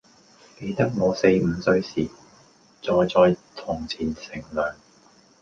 [0.57, 2.09] 記得我四五歲時，
[2.81, 4.73] 坐在堂前乘涼，